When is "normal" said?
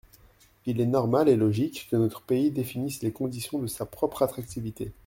0.87-1.29